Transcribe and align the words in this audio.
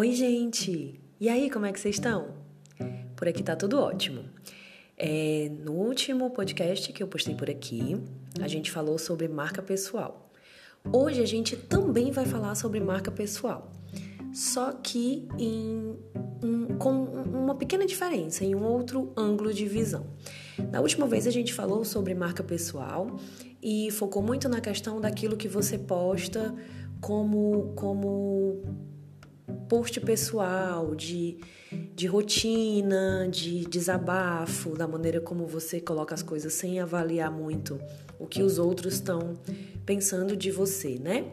Oi, 0.00 0.12
gente! 0.12 0.98
E 1.20 1.28
aí, 1.28 1.50
como 1.50 1.66
é 1.66 1.72
que 1.74 1.78
vocês 1.78 1.96
estão? 1.96 2.28
Por 3.14 3.28
aqui 3.28 3.42
tá 3.42 3.54
tudo 3.54 3.78
ótimo. 3.78 4.24
É, 4.96 5.52
no 5.62 5.72
último 5.72 6.30
podcast 6.30 6.90
que 6.90 7.02
eu 7.02 7.06
postei 7.06 7.34
por 7.34 7.50
aqui, 7.50 8.00
a 8.40 8.48
gente 8.48 8.70
falou 8.70 8.96
sobre 8.96 9.28
marca 9.28 9.60
pessoal. 9.60 10.32
Hoje 10.90 11.20
a 11.20 11.26
gente 11.26 11.54
também 11.54 12.10
vai 12.12 12.24
falar 12.24 12.54
sobre 12.54 12.80
marca 12.80 13.10
pessoal, 13.10 13.70
só 14.32 14.72
que 14.72 15.28
em 15.38 15.94
um, 16.42 16.78
com 16.78 17.04
uma 17.04 17.54
pequena 17.54 17.84
diferença, 17.84 18.42
em 18.42 18.54
um 18.54 18.64
outro 18.64 19.12
ângulo 19.14 19.52
de 19.52 19.66
visão. 19.66 20.06
Na 20.72 20.80
última 20.80 21.06
vez 21.06 21.26
a 21.26 21.30
gente 21.30 21.52
falou 21.52 21.84
sobre 21.84 22.14
marca 22.14 22.42
pessoal 22.42 23.20
e 23.62 23.90
focou 23.90 24.22
muito 24.22 24.48
na 24.48 24.62
questão 24.62 24.98
daquilo 24.98 25.36
que 25.36 25.46
você 25.46 25.76
posta 25.76 26.54
como, 27.02 27.74
como 27.76 28.89
post 29.68 30.00
pessoal, 30.00 30.94
de, 30.94 31.38
de 31.94 32.06
rotina, 32.06 33.28
de 33.30 33.64
desabafo, 33.66 34.76
da 34.76 34.86
maneira 34.86 35.20
como 35.20 35.46
você 35.46 35.80
coloca 35.80 36.14
as 36.14 36.22
coisas 36.22 36.52
sem 36.52 36.80
avaliar 36.80 37.30
muito 37.30 37.80
o 38.18 38.26
que 38.26 38.42
os 38.42 38.58
outros 38.58 38.94
estão 38.94 39.34
pensando 39.84 40.36
de 40.36 40.50
você, 40.50 40.98
né? 40.98 41.32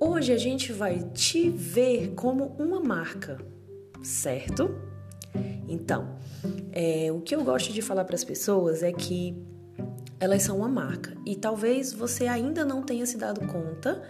Hoje 0.00 0.32
a 0.32 0.36
gente 0.36 0.72
vai 0.72 1.00
te 1.12 1.50
ver 1.50 2.12
como 2.14 2.54
uma 2.58 2.80
marca, 2.80 3.38
certo? 4.02 4.70
Então, 5.68 6.16
é, 6.72 7.10
o 7.12 7.20
que 7.20 7.34
eu 7.34 7.42
gosto 7.42 7.72
de 7.72 7.82
falar 7.82 8.04
para 8.04 8.14
as 8.14 8.24
pessoas 8.24 8.82
é 8.82 8.92
que 8.92 9.36
elas 10.20 10.42
são 10.42 10.58
uma 10.58 10.68
marca 10.68 11.16
e 11.24 11.36
talvez 11.36 11.92
você 11.92 12.26
ainda 12.26 12.64
não 12.64 12.82
tenha 12.82 13.06
se 13.06 13.16
dado 13.16 13.46
conta 13.46 14.02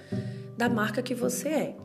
da 0.56 0.68
marca 0.68 1.02
que 1.02 1.14
você 1.14 1.48
é. 1.48 1.76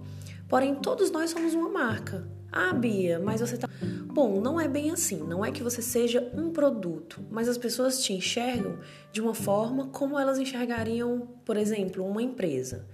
Porém, 0.48 0.76
todos 0.76 1.12
nós 1.12 1.30
somos 1.32 1.54
uma 1.54 1.70
marca. 1.70 2.28
Ah, 2.52 2.72
Bia, 2.72 3.20
mas 3.20 3.42
você 3.42 3.58
tá. 3.58 3.68
Bom, 4.06 4.40
não 4.40 4.62
é 4.62 4.68
bem 4.68 4.92
assim. 4.92 5.24
Não 5.24 5.44
é 5.44 5.52
que 5.52 5.64
você 5.64 5.82
seja 5.82 6.32
um 6.36 6.52
produto, 6.52 7.20
mas 7.32 7.50
as 7.50 7.58
pessoas 7.58 8.04
te 8.04 8.14
enxergam 8.14 8.78
de 9.12 9.20
uma 9.20 9.34
forma 9.34 9.88
como 9.88 10.20
elas 10.20 10.38
enxergariam, 10.38 11.28
por 11.44 11.58
exemplo, 11.58 12.06
uma 12.06 12.22
empresa. 12.22 12.86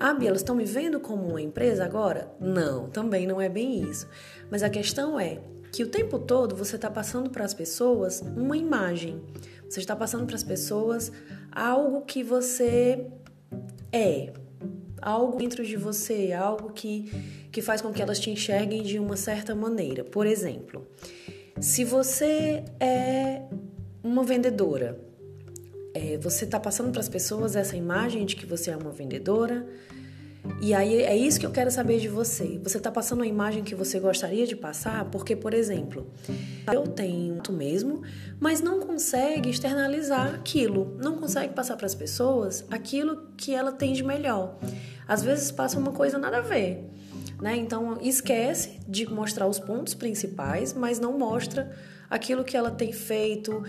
Ah, 0.00 0.14
Bia, 0.14 0.28
elas 0.28 0.40
estão 0.40 0.56
me 0.56 0.64
vendo 0.64 1.00
como 1.00 1.28
uma 1.28 1.42
empresa 1.42 1.84
agora? 1.84 2.32
Não, 2.40 2.88
também 2.88 3.26
não 3.26 3.40
é 3.40 3.48
bem 3.48 3.82
isso. 3.82 4.08
Mas 4.50 4.62
a 4.62 4.70
questão 4.70 5.20
é 5.20 5.40
que 5.72 5.82
o 5.82 5.88
tempo 5.88 6.18
todo 6.18 6.56
você 6.56 6.76
está 6.76 6.90
passando 6.90 7.30
para 7.30 7.44
as 7.44 7.52
pessoas 7.52 8.20
uma 8.20 8.56
imagem. 8.56 9.20
Você 9.68 9.80
está 9.80 9.94
passando 9.94 10.24
para 10.24 10.36
as 10.36 10.44
pessoas 10.44 11.12
algo 11.52 12.02
que 12.02 12.22
você 12.22 13.06
é, 13.92 14.32
algo 15.00 15.38
dentro 15.38 15.64
de 15.64 15.76
você, 15.76 16.32
algo 16.32 16.72
que, 16.72 17.10
que 17.50 17.62
faz 17.62 17.80
com 17.80 17.92
que 17.92 18.02
elas 18.02 18.18
te 18.18 18.30
enxerguem 18.30 18.82
de 18.82 18.98
uma 18.98 19.16
certa 19.16 19.54
maneira. 19.54 20.04
Por 20.04 20.26
exemplo, 20.26 20.86
se 21.60 21.84
você 21.84 22.64
é 22.78 23.42
uma 24.02 24.22
vendedora, 24.24 24.98
é, 25.94 26.16
você 26.18 26.44
está 26.44 26.60
passando 26.60 26.90
para 26.90 27.00
as 27.00 27.08
pessoas 27.08 27.56
essa 27.56 27.76
imagem 27.76 28.24
de 28.24 28.36
que 28.36 28.46
você 28.46 28.70
é 28.70 28.76
uma 28.76 28.90
vendedora. 28.90 29.66
E 30.60 30.74
aí 30.74 31.02
é 31.02 31.16
isso 31.16 31.38
que 31.38 31.46
eu 31.46 31.50
quero 31.50 31.70
saber 31.70 32.00
de 32.00 32.08
você. 32.08 32.58
Você 32.62 32.78
está 32.78 32.90
passando 32.90 33.22
a 33.22 33.26
imagem 33.26 33.62
que 33.62 33.74
você 33.74 34.00
gostaria 34.00 34.46
de 34.46 34.56
passar? 34.56 35.04
Porque, 35.06 35.36
por 35.36 35.54
exemplo, 35.54 36.06
eu 36.72 36.82
tenho 36.82 37.40
mesmo, 37.50 38.02
mas 38.40 38.60
não 38.60 38.80
consegue 38.80 39.48
externalizar 39.48 40.34
aquilo, 40.34 40.96
não 41.00 41.16
consegue 41.16 41.54
passar 41.54 41.76
para 41.76 41.86
as 41.86 41.94
pessoas 41.94 42.64
aquilo 42.70 43.28
que 43.36 43.54
ela 43.54 43.72
tem 43.72 43.92
de 43.92 44.02
melhor. 44.02 44.58
Às 45.06 45.22
vezes 45.22 45.50
passa 45.50 45.78
uma 45.78 45.92
coisa 45.92 46.18
nada 46.18 46.38
a 46.38 46.42
ver. 46.42 46.84
Né? 47.40 47.56
Então 47.56 47.98
esquece 48.02 48.80
de 48.86 49.06
mostrar 49.06 49.46
os 49.46 49.58
pontos 49.58 49.94
principais, 49.94 50.74
mas 50.74 50.98
não 50.98 51.16
mostra 51.16 51.70
aquilo 52.10 52.42
que 52.42 52.56
ela 52.56 52.70
tem 52.70 52.92
feito, 52.92 53.62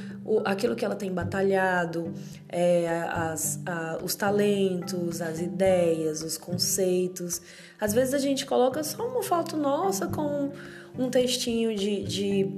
aquilo 0.45 0.75
que 0.75 0.85
ela 0.85 0.95
tem 0.95 1.11
batalhado, 1.11 2.13
é, 2.47 2.87
as, 2.87 3.59
a, 3.65 3.99
os 4.03 4.15
talentos, 4.15 5.21
as 5.21 5.39
ideias, 5.39 6.23
os 6.23 6.37
conceitos. 6.37 7.41
Às 7.79 7.93
vezes 7.93 8.13
a 8.13 8.19
gente 8.19 8.45
coloca 8.45 8.83
só 8.83 9.07
uma 9.07 9.23
foto 9.23 9.57
nossa 9.57 10.07
com 10.07 10.51
um 10.97 11.09
textinho 11.09 11.75
de, 11.75 12.03
de, 12.03 12.49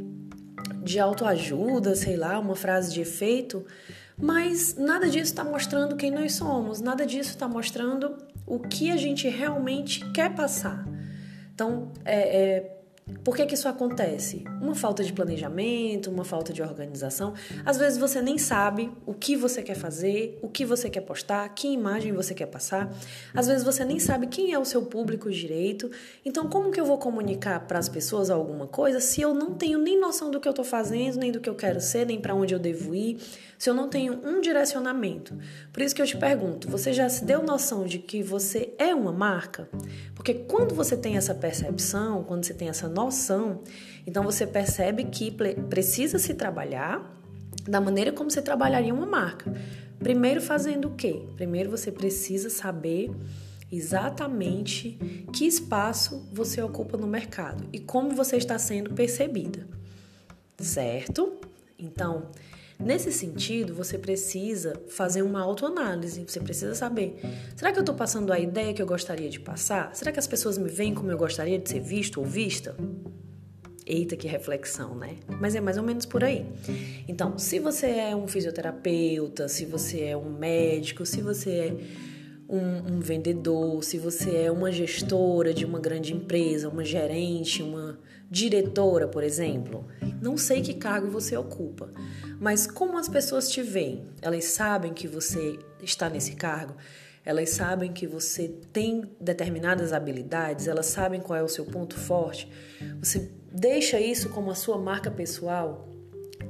de 0.83 0.99
autoajuda, 0.99 1.95
sei 1.95 2.15
lá, 2.15 2.39
uma 2.39 2.55
frase 2.55 2.93
de 2.93 3.01
efeito, 3.01 3.65
mas 4.17 4.75
nada 4.75 5.09
disso 5.09 5.31
está 5.31 5.43
mostrando 5.43 5.95
quem 5.95 6.11
nós 6.11 6.33
somos, 6.33 6.79
nada 6.79 7.05
disso 7.05 7.31
está 7.31 7.47
mostrando 7.47 8.17
o 8.45 8.59
que 8.59 8.91
a 8.91 8.97
gente 8.97 9.27
realmente 9.27 10.05
quer 10.11 10.33
passar. 10.35 10.85
Então, 11.53 11.91
é, 12.05 12.39
é 12.39 12.80
por 13.23 13.35
que, 13.35 13.45
que 13.45 13.53
isso 13.53 13.67
acontece? 13.67 14.43
Uma 14.59 14.73
falta 14.73 15.03
de 15.03 15.13
planejamento, 15.13 16.09
uma 16.09 16.23
falta 16.23 16.51
de 16.51 16.61
organização. 16.61 17.33
Às 17.65 17.77
vezes 17.77 17.99
você 17.99 18.21
nem 18.21 18.37
sabe 18.37 18.91
o 19.05 19.13
que 19.13 19.35
você 19.35 19.61
quer 19.61 19.75
fazer, 19.75 20.39
o 20.41 20.47
que 20.47 20.65
você 20.65 20.89
quer 20.89 21.01
postar, 21.01 21.47
que 21.49 21.67
imagem 21.67 22.13
você 22.13 22.33
quer 22.33 22.47
passar. 22.47 22.91
Às 23.33 23.47
vezes 23.47 23.63
você 23.63 23.85
nem 23.85 23.99
sabe 23.99 24.27
quem 24.27 24.53
é 24.53 24.59
o 24.59 24.65
seu 24.65 24.83
público 24.83 25.29
direito. 25.29 25.91
Então, 26.25 26.47
como 26.47 26.71
que 26.71 26.79
eu 26.79 26.85
vou 26.85 26.97
comunicar 26.97 27.59
para 27.67 27.77
as 27.77 27.89
pessoas 27.89 28.29
alguma 28.29 28.65
coisa 28.65 28.99
se 28.99 29.21
eu 29.21 29.33
não 29.33 29.53
tenho 29.53 29.77
nem 29.77 29.99
noção 29.99 30.31
do 30.31 30.39
que 30.39 30.47
eu 30.47 30.51
estou 30.51 30.65
fazendo, 30.65 31.17
nem 31.17 31.31
do 31.31 31.39
que 31.39 31.49
eu 31.49 31.55
quero 31.55 31.81
ser, 31.81 32.05
nem 32.05 32.19
para 32.19 32.33
onde 32.33 32.53
eu 32.53 32.59
devo 32.59 32.95
ir, 32.95 33.19
se 33.57 33.69
eu 33.69 33.73
não 33.73 33.87
tenho 33.87 34.19
um 34.25 34.41
direcionamento? 34.41 35.37
Por 35.71 35.83
isso 35.83 35.93
que 35.93 36.01
eu 36.01 36.07
te 36.07 36.17
pergunto: 36.17 36.69
você 36.69 36.91
já 36.93 37.07
se 37.09 37.23
deu 37.23 37.43
noção 37.43 37.85
de 37.85 37.99
que 37.99 38.23
você 38.23 38.73
é 38.77 38.95
uma 38.95 39.11
marca? 39.11 39.69
Porque 40.15 40.33
quando 40.33 40.73
você 40.73 40.95
tem 40.95 41.17
essa 41.17 41.35
percepção, 41.35 42.23
quando 42.23 42.45
você 42.45 42.53
tem 42.53 42.69
essa 42.69 42.87
noção, 42.87 43.00
então 44.05 44.23
você 44.23 44.45
percebe 44.45 45.05
que 45.05 45.31
precisa 45.69 46.19
se 46.19 46.33
trabalhar 46.33 47.19
da 47.63 47.79
maneira 47.79 48.11
como 48.11 48.29
você 48.29 48.41
trabalharia 48.41 48.93
uma 48.93 49.05
marca. 49.05 49.53
Primeiro 49.99 50.41
fazendo 50.41 50.87
o 50.87 50.95
quê? 50.95 51.21
Primeiro 51.35 51.69
você 51.69 51.91
precisa 51.91 52.49
saber 52.49 53.11
exatamente 53.71 54.97
que 55.31 55.45
espaço 55.45 56.27
você 56.33 56.61
ocupa 56.61 56.97
no 56.97 57.07
mercado 57.07 57.63
e 57.71 57.79
como 57.79 58.11
você 58.11 58.37
está 58.37 58.57
sendo 58.57 58.93
percebida. 58.93 59.67
Certo? 60.57 61.39
Então, 61.77 62.27
Nesse 62.83 63.11
sentido, 63.11 63.73
você 63.73 63.97
precisa 63.97 64.73
fazer 64.87 65.21
uma 65.21 65.41
autoanálise. 65.41 66.23
Você 66.27 66.39
precisa 66.39 66.73
saber: 66.73 67.19
será 67.55 67.71
que 67.71 67.77
eu 67.77 67.81
estou 67.81 67.95
passando 67.95 68.33
a 68.33 68.39
ideia 68.39 68.73
que 68.73 68.81
eu 68.81 68.87
gostaria 68.87 69.29
de 69.29 69.39
passar? 69.39 69.95
Será 69.95 70.11
que 70.11 70.19
as 70.19 70.27
pessoas 70.27 70.57
me 70.57 70.69
veem 70.69 70.93
como 70.93 71.11
eu 71.11 71.17
gostaria 71.17 71.59
de 71.59 71.69
ser 71.69 71.79
visto 71.79 72.19
ou 72.19 72.25
vista? 72.25 72.75
Eita, 73.85 74.15
que 74.15 74.27
reflexão, 74.27 74.95
né? 74.95 75.17
Mas 75.39 75.55
é 75.55 75.61
mais 75.61 75.77
ou 75.77 75.83
menos 75.83 76.05
por 76.05 76.23
aí. 76.23 76.45
Então, 77.07 77.37
se 77.37 77.59
você 77.59 77.87
é 77.87 78.15
um 78.15 78.27
fisioterapeuta, 78.27 79.47
se 79.47 79.65
você 79.65 80.05
é 80.05 80.17
um 80.17 80.31
médico, 80.31 81.05
se 81.05 81.21
você 81.21 81.49
é 81.51 81.75
um, 82.47 82.95
um, 82.95 82.99
vendedor, 82.99 83.83
se 83.83 83.97
você 83.97 84.43
é 84.43 84.51
uma 84.51 84.71
gestora 84.71 85.53
de 85.53 85.65
uma 85.65 85.79
grande 85.79 86.13
empresa, 86.13 86.69
uma 86.69 86.83
gerente, 86.83 87.63
uma 87.63 87.97
diretora, 88.29 89.07
por 89.07 89.23
exemplo, 89.23 89.85
não 90.21 90.37
sei 90.37 90.61
que 90.61 90.75
cargo 90.75 91.09
você 91.09 91.35
ocupa, 91.35 91.91
mas 92.39 92.67
como 92.67 92.97
as 92.97 93.09
pessoas 93.09 93.49
te 93.49 93.61
veem? 93.61 94.05
Elas 94.21 94.45
sabem 94.45 94.93
que 94.93 95.07
você 95.07 95.59
está 95.81 96.09
nesse 96.09 96.35
cargo? 96.35 96.75
Elas 97.25 97.49
sabem 97.51 97.91
que 97.91 98.07
você 98.07 98.47
tem 98.71 99.03
determinadas 99.19 99.93
habilidades, 99.93 100.67
elas 100.67 100.87
sabem 100.87 101.19
qual 101.19 101.37
é 101.37 101.43
o 101.43 101.47
seu 101.47 101.65
ponto 101.65 101.97
forte. 101.97 102.49
Você 102.99 103.31
deixa 103.51 103.99
isso 103.99 104.29
como 104.29 104.49
a 104.49 104.55
sua 104.55 104.77
marca 104.77 105.11
pessoal 105.11 105.87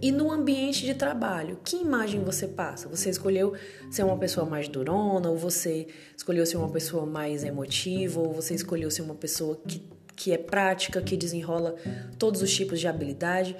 e 0.02 0.12
no 0.12 0.32
ambiente 0.32 0.84
de 0.86 0.96
trabalho, 0.96 1.60
que 1.64 1.76
imagem 1.76 2.24
você 2.24 2.48
passa? 2.48 2.90
Você 2.90 3.10
escolheu 3.10 3.54
ser 3.90 4.04
uma 4.04 4.18
pessoa 4.18 4.46
mais 4.46 4.68
durona, 4.68 5.30
ou 5.30 5.38
você 5.38 5.88
escolheu 6.18 6.46
ser 6.46 6.58
uma 6.58 6.70
pessoa 6.70 7.06
mais 7.06 7.44
emotiva, 7.44 8.20
ou 8.20 8.34
você 8.34 8.56
escolheu 8.56 8.90
ser 8.90 9.04
uma 9.04 9.14
pessoa 9.14 9.60
que, 9.68 9.88
que 10.16 10.32
é 10.32 10.38
prática, 10.38 11.02
que 11.02 11.18
desenrola 11.18 11.76
todos 12.18 12.42
os 12.42 12.54
tipos 12.54 12.80
de 12.80 12.88
habilidade? 12.88 13.56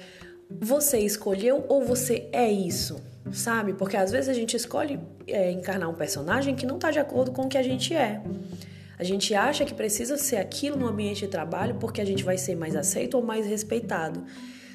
Você 0.60 0.98
escolheu 0.98 1.64
ou 1.68 1.84
você 1.84 2.28
é 2.32 2.50
isso? 2.50 3.00
Sabe? 3.32 3.72
Porque 3.72 3.96
às 3.96 4.10
vezes 4.10 4.28
a 4.28 4.34
gente 4.34 4.56
escolhe 4.56 4.98
é, 5.26 5.50
encarnar 5.50 5.88
um 5.88 5.94
personagem 5.94 6.54
que 6.54 6.66
não 6.66 6.76
está 6.76 6.90
de 6.90 6.98
acordo 6.98 7.32
com 7.32 7.42
o 7.42 7.48
que 7.48 7.56
a 7.56 7.62
gente 7.62 7.94
é. 7.94 8.20
A 8.98 9.04
gente 9.04 9.34
acha 9.34 9.64
que 9.64 9.74
precisa 9.74 10.16
ser 10.16 10.36
aquilo 10.36 10.76
no 10.76 10.86
ambiente 10.86 11.20
de 11.20 11.28
trabalho 11.28 11.76
porque 11.76 12.00
a 12.00 12.04
gente 12.04 12.22
vai 12.22 12.36
ser 12.38 12.54
mais 12.54 12.76
aceito 12.76 13.14
ou 13.16 13.22
mais 13.22 13.46
respeitado. 13.46 14.24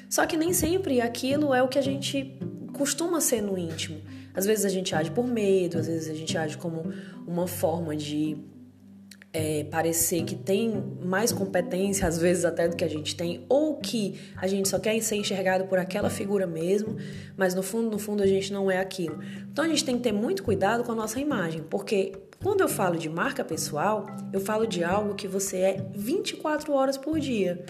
Só 0.08 0.26
que 0.26 0.36
nem 0.36 0.52
sempre 0.52 1.00
aquilo 1.00 1.54
é 1.54 1.62
o 1.62 1.68
que 1.68 1.78
a 1.78 1.82
gente 1.82 2.38
costuma 2.72 3.20
ser 3.20 3.42
no 3.42 3.56
íntimo. 3.56 4.00
Às 4.34 4.46
vezes 4.46 4.64
a 4.64 4.68
gente 4.68 4.94
age 4.94 5.10
por 5.10 5.26
medo, 5.26 5.78
às 5.78 5.86
vezes 5.86 6.10
a 6.10 6.14
gente 6.14 6.36
age 6.36 6.56
como 6.56 6.92
uma 7.26 7.46
forma 7.46 7.96
de 7.96 8.36
é, 9.32 9.64
parecer 9.64 10.24
que 10.24 10.34
tem 10.34 10.82
mais 11.02 11.32
competência, 11.32 12.08
às 12.08 12.18
vezes 12.18 12.44
até 12.44 12.66
do 12.66 12.76
que 12.76 12.84
a 12.84 12.88
gente 12.88 13.14
tem, 13.14 13.44
ou 13.48 13.76
que 13.76 14.18
a 14.36 14.46
gente 14.46 14.68
só 14.68 14.78
quer 14.78 14.98
ser 15.00 15.16
enxergado 15.16 15.64
por 15.66 15.78
aquela 15.78 16.08
figura 16.08 16.46
mesmo, 16.46 16.96
mas 17.36 17.54
no 17.54 17.62
fundo, 17.62 17.90
no 17.90 17.98
fundo 17.98 18.22
a 18.22 18.26
gente 18.26 18.52
não 18.52 18.70
é 18.70 18.78
aquilo. 18.78 19.18
Então 19.52 19.64
a 19.64 19.68
gente 19.68 19.84
tem 19.84 19.96
que 19.96 20.02
ter 20.02 20.12
muito 20.12 20.42
cuidado 20.42 20.82
com 20.82 20.92
a 20.92 20.94
nossa 20.94 21.20
imagem, 21.20 21.62
porque 21.68 22.12
quando 22.42 22.60
eu 22.60 22.68
falo 22.68 22.96
de 22.96 23.08
marca 23.08 23.44
pessoal, 23.44 24.06
eu 24.32 24.40
falo 24.40 24.66
de 24.66 24.82
algo 24.82 25.14
que 25.14 25.28
você 25.28 25.56
é 25.58 25.86
24 25.94 26.72
horas 26.72 26.96
por 26.96 27.18
dia. 27.18 27.64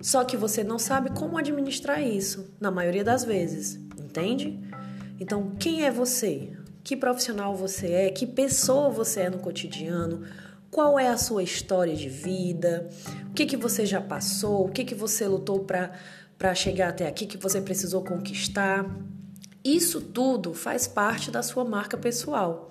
Só 0.00 0.22
que 0.24 0.36
você 0.36 0.62
não 0.62 0.78
sabe 0.78 1.10
como 1.10 1.36
administrar 1.38 2.02
isso, 2.02 2.54
na 2.60 2.70
maioria 2.70 3.02
das 3.02 3.24
vezes, 3.24 3.80
entende? 3.98 4.60
Então, 5.18 5.52
quem 5.58 5.84
é 5.84 5.90
você? 5.90 6.52
Que 6.82 6.96
profissional 6.96 7.56
você 7.56 7.86
é? 7.90 8.10
Que 8.10 8.26
pessoa 8.26 8.90
você 8.90 9.20
é 9.20 9.30
no 9.30 9.38
cotidiano? 9.38 10.22
Qual 10.74 10.98
é 10.98 11.06
a 11.06 11.16
sua 11.16 11.44
história 11.44 11.94
de 11.94 12.08
vida? 12.08 12.88
O 13.30 13.32
que, 13.32 13.46
que 13.46 13.56
você 13.56 13.86
já 13.86 14.00
passou? 14.00 14.66
O 14.66 14.72
que, 14.72 14.84
que 14.84 14.92
você 14.92 15.24
lutou 15.28 15.64
para 15.64 16.52
chegar 16.52 16.88
até 16.88 17.06
aqui? 17.06 17.26
que 17.26 17.36
você 17.36 17.60
precisou 17.60 18.02
conquistar? 18.02 18.84
Isso 19.64 20.00
tudo 20.00 20.52
faz 20.52 20.88
parte 20.88 21.30
da 21.30 21.44
sua 21.44 21.64
marca 21.64 21.96
pessoal. 21.96 22.70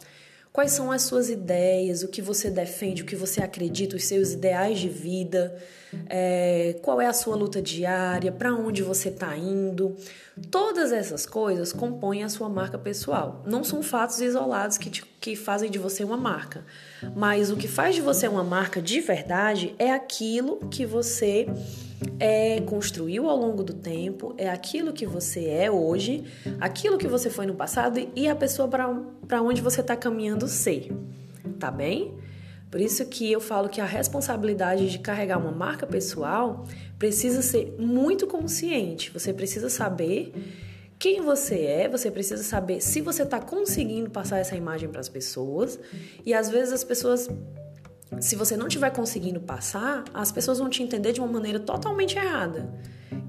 Quais 0.53 0.71
são 0.71 0.91
as 0.91 1.01
suas 1.01 1.31
ideias, 1.31 2.03
o 2.03 2.07
que 2.07 2.21
você 2.21 2.51
defende, 2.51 3.01
o 3.01 3.05
que 3.07 3.15
você 3.15 3.41
acredita, 3.41 3.95
os 3.95 4.03
seus 4.03 4.33
ideais 4.33 4.77
de 4.77 4.88
vida, 4.88 5.57
é, 6.07 6.75
qual 6.83 7.01
é 7.01 7.07
a 7.07 7.13
sua 7.13 7.35
luta 7.35 7.59
diária, 7.59 8.31
para 8.31 8.53
onde 8.53 8.83
você 8.83 9.09
está 9.09 9.35
indo. 9.35 9.97
Todas 10.51 10.91
essas 10.91 11.25
coisas 11.25 11.73
compõem 11.73 12.23
a 12.23 12.29
sua 12.29 12.50
marca 12.50 12.77
pessoal. 12.77 13.41
Não 13.47 13.63
são 13.63 13.81
fatos 13.81 14.21
isolados 14.21 14.77
que, 14.77 14.91
te, 14.91 15.03
que 15.19 15.35
fazem 15.35 15.71
de 15.71 15.79
você 15.79 16.03
uma 16.03 16.17
marca, 16.17 16.63
mas 17.15 17.50
o 17.50 17.57
que 17.57 17.67
faz 17.67 17.95
de 17.95 18.01
você 18.01 18.27
uma 18.27 18.44
marca 18.44 18.79
de 18.79 19.01
verdade 19.01 19.73
é 19.79 19.91
aquilo 19.91 20.57
que 20.69 20.85
você 20.85 21.47
é, 22.19 22.61
construiu 22.61 23.29
ao 23.29 23.37
longo 23.37 23.63
do 23.63 23.73
tempo, 23.73 24.33
é 24.37 24.49
aquilo 24.49 24.93
que 24.93 25.05
você 25.05 25.47
é 25.47 25.71
hoje, 25.71 26.23
aquilo 26.59 26.97
que 26.97 27.07
você 27.07 27.29
foi 27.29 27.45
no 27.45 27.55
passado 27.55 27.99
e 28.15 28.27
a 28.27 28.35
pessoa 28.35 28.67
para 28.67 29.41
onde 29.41 29.61
você 29.61 29.81
está 29.81 29.95
caminhando 29.95 30.47
ser. 30.47 30.91
Tá 31.59 31.71
bem? 31.71 32.13
Por 32.73 32.81
isso 32.81 33.05
que 33.05 33.31
eu 33.31 33.39
falo 33.39 33.69
que 33.69 33.79
a 33.79 33.85
responsabilidade 33.85 34.89
de 34.89 34.97
carregar 34.97 35.37
uma 35.37 35.51
marca 35.51 35.85
pessoal 35.85 36.65
precisa 36.97 37.43
ser 37.43 37.75
muito 37.77 38.25
consciente. 38.25 39.11
Você 39.11 39.31
precisa 39.31 39.69
saber 39.69 40.33
quem 40.97 41.21
você 41.21 41.65
é, 41.65 41.89
você 41.89 42.09
precisa 42.09 42.41
saber 42.41 42.81
se 42.81 43.01
você 43.01 43.23
está 43.23 43.39
conseguindo 43.39 44.09
passar 44.09 44.39
essa 44.39 44.55
imagem 44.55 44.89
para 44.89 45.01
as 45.01 45.09
pessoas. 45.09 45.79
E 46.25 46.33
às 46.33 46.49
vezes 46.49 46.73
as 46.73 46.83
pessoas, 46.83 47.29
se 48.23 48.37
você 48.37 48.55
não 48.55 48.67
estiver 48.67 48.89
conseguindo 48.89 49.41
passar, 49.41 50.05
as 50.13 50.31
pessoas 50.31 50.57
vão 50.57 50.69
te 50.69 50.81
entender 50.81 51.11
de 51.11 51.19
uma 51.19 51.27
maneira 51.27 51.59
totalmente 51.59 52.17
errada. 52.17 52.73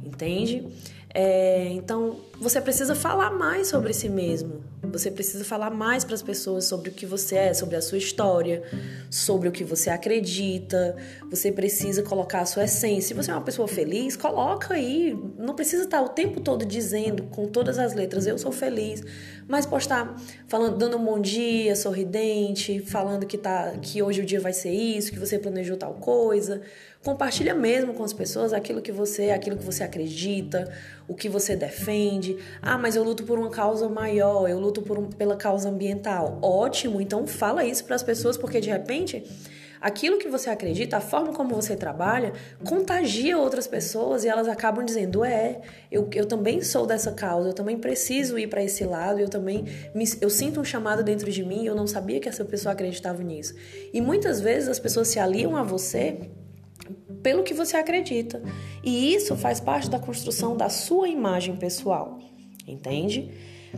Entende? 0.04 0.68
É, 1.14 1.68
então, 1.70 2.16
você 2.40 2.60
precisa 2.60 2.92
falar 2.92 3.30
mais 3.30 3.68
sobre 3.68 3.94
si 3.94 4.08
mesmo. 4.08 4.64
Você 4.82 5.10
precisa 5.10 5.44
falar 5.44 5.70
mais 5.70 6.04
para 6.04 6.14
as 6.14 6.22
pessoas 6.22 6.64
sobre 6.64 6.90
o 6.90 6.92
que 6.92 7.06
você 7.06 7.36
é, 7.36 7.54
sobre 7.54 7.76
a 7.76 7.80
sua 7.80 7.98
história, 7.98 8.62
sobre 9.08 9.48
o 9.48 9.52
que 9.52 9.62
você 9.62 9.90
acredita. 9.90 10.96
Você 11.30 11.52
precisa 11.52 12.02
colocar 12.02 12.40
a 12.40 12.46
sua 12.46 12.64
essência. 12.64 13.08
Se 13.08 13.14
você 13.14 13.30
é 13.30 13.34
uma 13.34 13.42
pessoa 13.42 13.68
feliz, 13.68 14.16
coloca 14.16 14.74
aí. 14.74 15.16
Não 15.38 15.54
precisa 15.54 15.84
estar 15.84 16.02
o 16.02 16.08
tempo 16.08 16.40
todo 16.40 16.64
dizendo 16.66 17.22
com 17.24 17.46
todas 17.46 17.78
as 17.78 17.94
letras 17.94 18.26
eu 18.26 18.36
sou 18.36 18.50
feliz, 18.52 19.02
mas 19.46 19.64
postar 19.64 20.16
falando, 20.48 20.76
dando 20.76 20.96
um 20.96 21.04
bom 21.04 21.20
dia, 21.20 21.76
sorridente, 21.76 22.80
falando 22.80 23.24
que 23.24 23.38
tá 23.38 23.72
que 23.80 24.02
hoje 24.02 24.20
o 24.20 24.26
dia 24.26 24.40
vai 24.40 24.52
ser 24.52 24.72
isso, 24.72 25.12
que 25.12 25.18
você 25.18 25.38
planejou 25.38 25.76
tal 25.76 25.94
coisa. 25.94 26.60
Compartilha 27.04 27.54
mesmo 27.54 27.92
com 27.92 28.02
as 28.02 28.14
pessoas 28.14 28.54
aquilo 28.54 28.80
que 28.80 28.90
você, 28.90 29.30
aquilo 29.30 29.58
que 29.58 29.64
você 29.64 29.84
acredita, 29.84 30.72
o 31.06 31.14
que 31.14 31.28
você 31.28 31.54
defende. 31.54 32.36
Ah, 32.62 32.78
mas 32.78 32.96
eu 32.96 33.04
luto 33.04 33.24
por 33.24 33.38
uma 33.38 33.50
causa 33.50 33.88
maior, 33.88 34.48
eu 34.48 34.58
luto 34.58 34.80
um, 34.98 35.06
pela 35.06 35.36
causa 35.36 35.68
ambiental. 35.68 36.38
Ótimo, 36.42 37.00
então 37.00 37.26
fala 37.26 37.64
isso 37.64 37.84
para 37.84 37.96
as 37.96 38.02
pessoas 38.02 38.36
porque 38.36 38.60
de 38.60 38.70
repente 38.70 39.24
aquilo 39.84 40.16
que 40.16 40.28
você 40.28 40.48
acredita, 40.48 40.96
a 40.96 41.00
forma 41.00 41.34
como 41.34 41.54
você 41.54 41.76
trabalha, 41.76 42.32
contagia 42.64 43.36
outras 43.36 43.66
pessoas 43.66 44.24
e 44.24 44.28
elas 44.28 44.48
acabam 44.48 44.82
dizendo: 44.82 45.22
é, 45.22 45.60
eu, 45.92 46.08
eu 46.14 46.24
também 46.24 46.62
sou 46.62 46.86
dessa 46.86 47.12
causa, 47.12 47.50
eu 47.50 47.52
também 47.52 47.78
preciso 47.78 48.38
ir 48.38 48.46
para 48.46 48.62
esse 48.64 48.84
lado, 48.84 49.20
eu 49.20 49.28
também 49.28 49.66
me, 49.94 50.04
eu 50.22 50.30
sinto 50.30 50.58
um 50.58 50.64
chamado 50.64 51.02
dentro 51.02 51.30
de 51.30 51.44
mim 51.44 51.66
eu 51.66 51.74
não 51.74 51.86
sabia 51.86 52.18
que 52.18 52.28
essa 52.28 52.44
pessoa 52.44 52.72
acreditava 52.72 53.22
nisso. 53.22 53.54
E 53.92 54.00
muitas 54.00 54.40
vezes 54.40 54.70
as 54.70 54.78
pessoas 54.78 55.08
se 55.08 55.18
aliam 55.18 55.54
a 55.54 55.62
você 55.62 56.30
pelo 57.22 57.42
que 57.42 57.54
você 57.54 57.76
acredita. 57.76 58.42
E 58.82 59.14
isso 59.14 59.36
faz 59.36 59.60
parte 59.60 59.88
da 59.88 59.98
construção 59.98 60.56
da 60.56 60.68
sua 60.68 61.08
imagem 61.08 61.56
pessoal, 61.56 62.18
entende? 62.66 63.30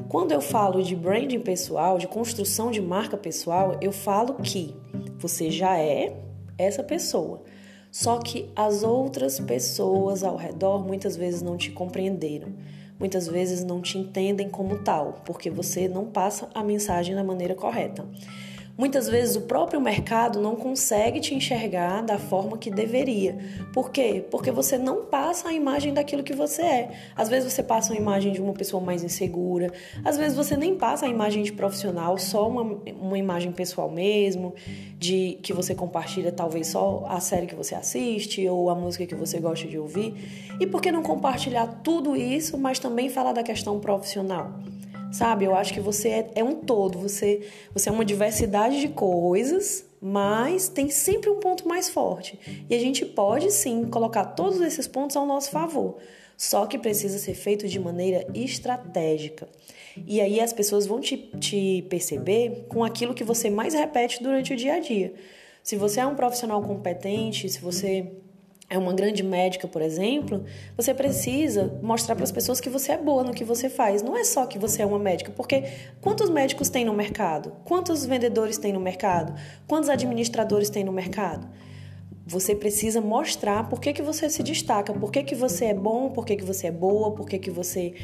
Quando 0.08 0.32
eu 0.32 0.40
falo 0.40 0.82
de 0.82 0.94
branding 0.94 1.40
pessoal, 1.40 1.98
de 1.98 2.06
construção 2.06 2.70
de 2.70 2.80
marca 2.80 3.16
pessoal, 3.16 3.78
eu 3.80 3.92
falo 3.92 4.34
que 4.34 4.74
você 5.18 5.50
já 5.50 5.78
é 5.78 6.16
essa 6.58 6.82
pessoa. 6.82 7.42
Só 7.90 8.18
que 8.18 8.50
as 8.54 8.82
outras 8.82 9.40
pessoas 9.40 10.22
ao 10.22 10.36
redor 10.36 10.84
muitas 10.84 11.16
vezes 11.16 11.40
não 11.40 11.56
te 11.56 11.70
compreenderam, 11.70 12.52
muitas 12.98 13.26
vezes 13.26 13.64
não 13.64 13.80
te 13.80 13.96
entendem 13.96 14.50
como 14.50 14.78
tal, 14.78 15.22
porque 15.24 15.48
você 15.48 15.88
não 15.88 16.04
passa 16.06 16.48
a 16.54 16.62
mensagem 16.62 17.14
da 17.14 17.24
maneira 17.24 17.54
correta. 17.54 18.06
Muitas 18.78 19.08
vezes 19.08 19.36
o 19.36 19.40
próprio 19.42 19.80
mercado 19.80 20.38
não 20.38 20.54
consegue 20.54 21.18
te 21.18 21.34
enxergar 21.34 22.02
da 22.02 22.18
forma 22.18 22.58
que 22.58 22.70
deveria. 22.70 23.38
Por 23.72 23.90
quê? 23.90 24.22
Porque 24.30 24.50
você 24.50 24.76
não 24.76 25.06
passa 25.06 25.48
a 25.48 25.52
imagem 25.54 25.94
daquilo 25.94 26.22
que 26.22 26.34
você 26.34 26.60
é. 26.60 26.90
Às 27.16 27.30
vezes 27.30 27.50
você 27.50 27.62
passa 27.62 27.94
a 27.94 27.96
imagem 27.96 28.34
de 28.34 28.40
uma 28.40 28.52
pessoa 28.52 28.82
mais 28.82 29.02
insegura, 29.02 29.72
às 30.04 30.18
vezes 30.18 30.36
você 30.36 30.58
nem 30.58 30.74
passa 30.74 31.06
a 31.06 31.08
imagem 31.08 31.42
de 31.42 31.52
profissional, 31.52 32.18
só 32.18 32.46
uma, 32.46 32.78
uma 33.00 33.16
imagem 33.16 33.50
pessoal 33.50 33.90
mesmo, 33.90 34.54
de 34.98 35.38
que 35.42 35.54
você 35.54 35.74
compartilha 35.74 36.30
talvez 36.30 36.66
só 36.66 37.06
a 37.08 37.18
série 37.18 37.46
que 37.46 37.54
você 37.54 37.74
assiste 37.74 38.46
ou 38.46 38.68
a 38.68 38.74
música 38.74 39.06
que 39.06 39.14
você 39.14 39.40
gosta 39.40 39.66
de 39.66 39.78
ouvir. 39.78 40.14
E 40.60 40.66
por 40.66 40.82
que 40.82 40.92
não 40.92 41.02
compartilhar 41.02 41.66
tudo 41.82 42.14
isso, 42.14 42.58
mas 42.58 42.78
também 42.78 43.08
falar 43.08 43.32
da 43.32 43.42
questão 43.42 43.80
profissional? 43.80 44.52
Sabe? 45.12 45.44
Eu 45.44 45.54
acho 45.54 45.72
que 45.72 45.80
você 45.80 46.08
é, 46.08 46.30
é 46.36 46.44
um 46.44 46.54
todo, 46.54 46.98
você, 46.98 47.48
você 47.72 47.88
é 47.88 47.92
uma 47.92 48.04
diversidade 48.04 48.80
de 48.80 48.88
coisas, 48.88 49.84
mas 50.00 50.68
tem 50.68 50.90
sempre 50.90 51.30
um 51.30 51.40
ponto 51.40 51.66
mais 51.66 51.88
forte. 51.88 52.38
E 52.68 52.74
a 52.74 52.78
gente 52.78 53.04
pode 53.04 53.50
sim 53.50 53.84
colocar 53.86 54.24
todos 54.24 54.60
esses 54.60 54.86
pontos 54.86 55.16
ao 55.16 55.26
nosso 55.26 55.50
favor. 55.50 55.96
Só 56.36 56.66
que 56.66 56.78
precisa 56.78 57.18
ser 57.18 57.34
feito 57.34 57.66
de 57.66 57.78
maneira 57.78 58.26
estratégica. 58.34 59.48
E 60.06 60.20
aí 60.20 60.40
as 60.40 60.52
pessoas 60.52 60.86
vão 60.86 61.00
te, 61.00 61.16
te 61.40 61.86
perceber 61.88 62.66
com 62.68 62.84
aquilo 62.84 63.14
que 63.14 63.24
você 63.24 63.48
mais 63.48 63.72
repete 63.72 64.22
durante 64.22 64.52
o 64.52 64.56
dia 64.56 64.74
a 64.74 64.80
dia. 64.80 65.14
Se 65.62 65.76
você 65.76 66.00
é 66.00 66.06
um 66.06 66.14
profissional 66.14 66.62
competente, 66.62 67.48
se 67.48 67.58
você 67.58 68.12
é 68.68 68.76
uma 68.76 68.92
grande 68.92 69.22
médica, 69.22 69.68
por 69.68 69.80
exemplo, 69.80 70.44
você 70.76 70.92
precisa 70.92 71.78
mostrar 71.82 72.16
para 72.16 72.24
as 72.24 72.32
pessoas 72.32 72.60
que 72.60 72.68
você 72.68 72.92
é 72.92 72.98
boa 72.98 73.22
no 73.22 73.32
que 73.32 73.44
você 73.44 73.68
faz. 73.68 74.02
Não 74.02 74.16
é 74.16 74.24
só 74.24 74.44
que 74.44 74.58
você 74.58 74.82
é 74.82 74.86
uma 74.86 74.98
médica, 74.98 75.30
porque 75.30 75.64
quantos 76.00 76.28
médicos 76.28 76.68
tem 76.68 76.84
no 76.84 76.92
mercado? 76.92 77.52
Quantos 77.64 78.04
vendedores 78.04 78.58
tem 78.58 78.72
no 78.72 78.80
mercado? 78.80 79.34
Quantos 79.68 79.88
administradores 79.88 80.68
tem 80.68 80.82
no 80.82 80.92
mercado? 80.92 81.48
Você 82.26 82.56
precisa 82.56 83.00
mostrar 83.00 83.68
por 83.68 83.80
que, 83.80 83.92
que 83.92 84.02
você 84.02 84.28
se 84.28 84.42
destaca, 84.42 84.92
por 84.92 85.12
que, 85.12 85.22
que 85.22 85.34
você 85.36 85.66
é 85.66 85.74
bom, 85.74 86.10
por 86.10 86.26
que, 86.26 86.34
que 86.34 86.44
você 86.44 86.66
é 86.66 86.72
boa, 86.72 87.12
por 87.12 87.28
que, 87.28 87.38
que 87.38 87.52
você 87.52 87.94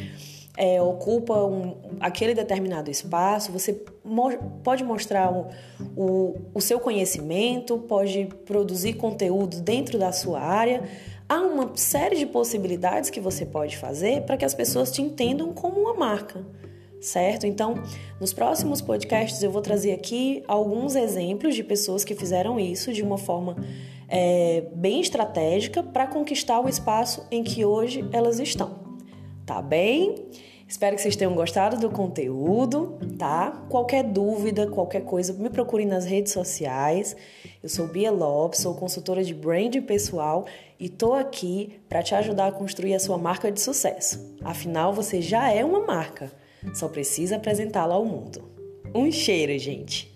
é, 0.56 0.80
ocupa 0.82 1.44
um, 1.44 1.76
aquele 2.00 2.34
determinado 2.34 2.90
espaço, 2.90 3.50
você 3.50 3.82
mo 4.04 4.30
pode 4.62 4.84
mostrar 4.84 5.32
o, 5.32 5.46
o, 5.96 6.34
o 6.54 6.60
seu 6.60 6.78
conhecimento, 6.78 7.78
pode 7.78 8.28
produzir 8.44 8.94
conteúdo 8.94 9.60
dentro 9.60 9.98
da 9.98 10.12
sua 10.12 10.40
área. 10.40 10.82
Há 11.28 11.40
uma 11.40 11.70
série 11.74 12.16
de 12.16 12.26
possibilidades 12.26 13.08
que 13.08 13.20
você 13.20 13.46
pode 13.46 13.78
fazer 13.78 14.22
para 14.22 14.36
que 14.36 14.44
as 14.44 14.54
pessoas 14.54 14.90
te 14.90 15.00
entendam 15.00 15.52
como 15.52 15.80
uma 15.80 15.94
marca 15.94 16.44
certo? 17.00 17.48
Então, 17.48 17.74
nos 18.20 18.32
próximos 18.32 18.80
podcasts 18.80 19.42
eu 19.42 19.50
vou 19.50 19.60
trazer 19.60 19.92
aqui 19.92 20.44
alguns 20.46 20.94
exemplos 20.94 21.56
de 21.56 21.64
pessoas 21.64 22.04
que 22.04 22.14
fizeram 22.14 22.60
isso 22.60 22.92
de 22.92 23.02
uma 23.02 23.18
forma 23.18 23.56
é, 24.08 24.62
bem 24.72 25.00
estratégica 25.00 25.82
para 25.82 26.06
conquistar 26.06 26.60
o 26.60 26.68
espaço 26.68 27.26
em 27.28 27.42
que 27.42 27.64
hoje 27.64 28.08
elas 28.12 28.38
estão 28.38 28.81
tá 29.52 29.60
bem? 29.60 30.14
Espero 30.66 30.96
que 30.96 31.02
vocês 31.02 31.14
tenham 31.14 31.34
gostado 31.34 31.76
do 31.76 31.90
conteúdo, 31.90 32.98
tá? 33.18 33.50
Qualquer 33.68 34.02
dúvida, 34.02 34.66
qualquer 34.66 35.04
coisa, 35.04 35.34
me 35.34 35.50
procure 35.50 35.84
nas 35.84 36.06
redes 36.06 36.32
sociais. 36.32 37.14
Eu 37.62 37.68
sou 37.68 37.86
Bia 37.86 38.10
Lopes, 38.10 38.60
sou 38.60 38.74
consultora 38.74 39.22
de 39.22 39.34
brand 39.34 39.76
pessoal 39.82 40.46
e 40.80 40.88
tô 40.88 41.12
aqui 41.12 41.78
para 41.86 42.02
te 42.02 42.14
ajudar 42.14 42.46
a 42.46 42.52
construir 42.52 42.94
a 42.94 42.98
sua 42.98 43.18
marca 43.18 43.52
de 43.52 43.60
sucesso. 43.60 44.34
Afinal, 44.42 44.94
você 44.94 45.20
já 45.20 45.52
é 45.52 45.62
uma 45.62 45.80
marca, 45.80 46.32
só 46.72 46.88
precisa 46.88 47.36
apresentá-la 47.36 47.94
ao 47.94 48.06
mundo. 48.06 48.42
Um 48.94 49.12
cheiro, 49.12 49.58
gente! 49.58 50.11